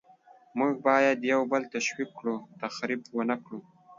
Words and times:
موږ 0.59 0.73
باید 0.87 1.17
یو 1.31 1.41
بل 1.51 1.63
تشویق 1.73 2.09
کړو، 2.19 2.35
تخریب 2.61 3.01
ونکړو. 3.17 3.59